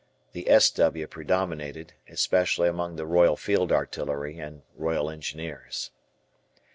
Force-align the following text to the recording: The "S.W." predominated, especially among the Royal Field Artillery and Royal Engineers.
The 0.31 0.49
"S.W." 0.49 1.05
predominated, 1.05 1.93
especially 2.09 2.67
among 2.67 2.95
the 2.95 3.05
Royal 3.05 3.35
Field 3.37 3.71
Artillery 3.71 4.39
and 4.39 4.63
Royal 4.75 5.11
Engineers. 5.11 5.91